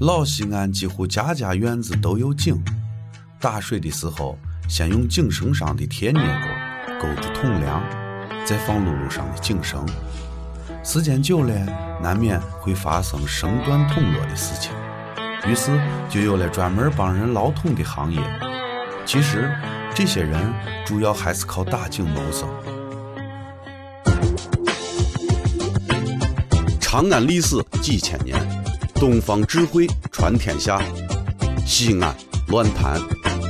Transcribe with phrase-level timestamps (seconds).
[0.00, 2.60] 老西安几乎家家院子都有井，
[3.40, 4.36] 打水的时候，
[4.68, 7.80] 先用井绳上的铁镊钩勾住桶梁，
[8.44, 9.86] 再放辘轳上的井绳。
[10.82, 11.54] 时间久了，
[12.02, 14.72] 难免会发生绳断桶落的事情，
[15.48, 15.70] 于是
[16.10, 18.20] 就有了专门帮人捞桶的行业。
[19.06, 19.48] 其实，
[19.94, 20.52] 这些人
[20.84, 22.48] 主要还是靠打井谋生。
[26.80, 28.36] 长安历史几千年，
[29.04, 30.82] 东方智慧传天下。
[31.66, 32.16] 西安
[32.48, 33.43] 乱谈。